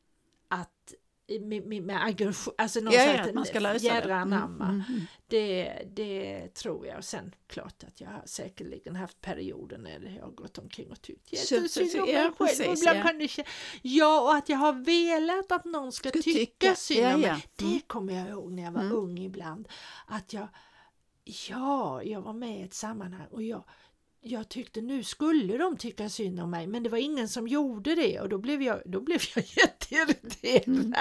att 0.48 0.94
med, 1.40 1.66
med, 1.66 1.82
med 1.82 2.04
aggression, 2.04 2.54
alltså 2.58 2.80
någon 2.80 2.92
ja, 2.94 3.26
ja, 3.26 3.32
man 3.34 3.44
ska 3.44 3.60
lösa 3.60 4.00
det. 4.00 4.12
Mm, 4.12 4.32
mm, 4.32 4.60
mm. 4.60 5.00
det. 5.28 5.82
Det 5.94 6.48
tror 6.54 6.86
jag. 6.86 7.04
Sen 7.04 7.34
klart 7.46 7.84
att 7.84 8.00
jag 8.00 8.08
har 8.08 8.22
säkerligen 8.26 8.96
haft 8.96 9.20
perioder 9.20 9.78
när 9.78 10.16
jag 10.16 10.22
har 10.22 10.30
gått 10.30 10.58
omkring 10.58 10.90
och 10.90 11.02
tyckt 11.02 11.32
jättesynd 11.32 12.02
om 12.02 12.08
mig 12.08 12.30
själv. 12.38 13.28
ja. 13.36 13.44
ja, 13.82 14.20
och 14.20 14.34
att 14.34 14.48
jag 14.48 14.58
har 14.58 14.72
velat 14.72 15.52
att 15.52 15.64
någon 15.64 15.92
ska, 15.92 16.08
ska 16.08 16.22
tycka, 16.22 16.38
tycka 16.38 16.74
synd 16.74 17.14
om 17.14 17.20
mig. 17.20 17.46
Det 17.56 17.64
mm. 17.64 17.80
kommer 17.86 18.12
jag 18.18 18.28
ihåg 18.28 18.52
när 18.52 18.62
jag 18.62 18.72
var 18.72 18.80
mm. 18.80 18.96
ung 18.96 19.18
ibland. 19.18 19.68
Att 20.06 20.32
jag, 20.32 20.48
ja, 21.48 22.02
jag 22.02 22.20
var 22.20 22.32
med 22.32 22.60
i 22.60 22.62
ett 22.62 22.74
sammanhang 22.74 23.26
och 23.30 23.42
jag 23.42 23.64
jag 24.24 24.48
tyckte 24.48 24.80
nu 24.80 25.04
skulle 25.04 25.58
de 25.58 25.76
tycka 25.76 26.08
synd 26.08 26.40
om 26.40 26.50
mig 26.50 26.66
men 26.66 26.82
det 26.82 26.88
var 26.88 26.98
ingen 26.98 27.28
som 27.28 27.48
gjorde 27.48 27.94
det 27.94 28.20
och 28.20 28.28
då 28.28 28.38
blev 28.38 28.62
jag, 28.62 28.82
då 28.84 29.00
blev 29.00 29.20
jag 29.34 29.44
jätteirriterad. 29.56 30.66
Mm. 30.66 30.94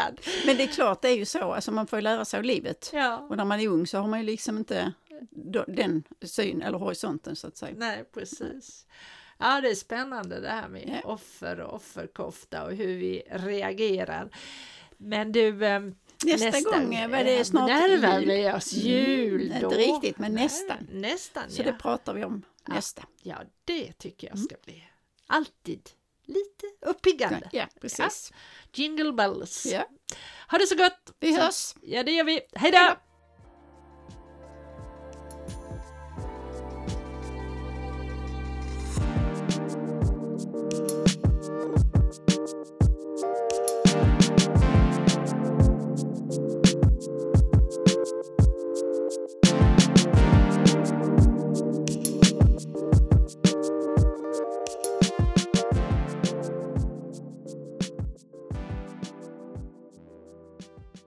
Men 0.45 0.57
det 0.57 0.63
är 0.63 0.67
klart, 0.67 1.01
det 1.01 1.09
är 1.09 1.17
ju 1.17 1.25
så, 1.25 1.53
alltså 1.53 1.71
man 1.71 1.87
får 1.87 1.99
ju 1.99 2.03
lära 2.03 2.25
sig 2.25 2.37
av 2.37 2.43
livet. 2.43 2.89
Ja. 2.93 3.17
Och 3.17 3.37
när 3.37 3.45
man 3.45 3.59
är 3.59 3.67
ung 3.67 3.87
så 3.87 3.97
har 3.97 4.07
man 4.07 4.19
ju 4.19 4.25
liksom 4.25 4.57
inte 4.57 4.93
den 5.67 6.03
syn 6.21 6.61
eller 6.61 6.77
horisonten 6.77 7.35
så 7.35 7.47
att 7.47 7.57
säga. 7.57 7.75
Nej, 7.77 8.03
precis. 8.13 8.85
Ja, 9.37 9.61
det 9.61 9.69
är 9.69 9.75
spännande 9.75 10.39
det 10.39 10.49
här 10.49 10.67
med 10.67 11.01
ja. 11.03 11.09
offer 11.09 11.59
och 11.59 11.75
offerkofta 11.75 12.65
och 12.65 12.71
hur 12.71 12.97
vi 12.97 13.23
reagerar. 13.29 14.29
Men 14.97 15.31
du, 15.31 15.65
ehm, 15.65 15.95
Nästa, 16.25 16.45
nästa 16.45 16.71
gång 16.71 16.95
är 16.95 17.23
det 17.23 17.45
snart 17.45 17.67
närmar 17.67 18.19
vi 18.19 18.51
oss 18.51 18.73
jul. 18.73 19.51
Mm, 19.51 19.63
inte 19.63 19.77
riktigt, 19.77 20.17
men 20.17 20.33
nästan. 20.33 20.77
nästan 20.91 21.43
Så 21.49 21.61
ja. 21.61 21.65
det 21.65 21.73
pratar 21.73 22.13
vi 22.13 22.23
om 22.23 22.41
nästa. 22.67 23.03
Ja, 23.21 23.43
det 23.65 23.93
tycker 23.93 24.27
jag 24.27 24.39
ska 24.39 24.55
mm. 24.55 24.61
bli. 24.65 24.83
Alltid 25.27 25.89
lite 26.25 26.65
uppiggande. 26.81 27.49
Ja, 27.51 27.67
precis. 27.81 28.31
Ja. 28.31 28.37
Jingle 28.73 29.13
bells. 29.13 29.65
Ja. 29.65 29.85
Ha 30.47 30.57
det 30.57 30.67
så 30.67 30.75
gott! 30.75 31.15
Vi 31.19 31.37
hörs! 31.37 31.75
Ja, 31.81 32.03
det 32.03 32.11
gör 32.11 32.23
vi. 32.23 32.41
Hej 32.55 32.71
då! 32.71 32.95